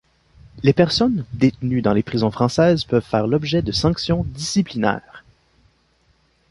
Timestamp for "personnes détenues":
0.73-1.83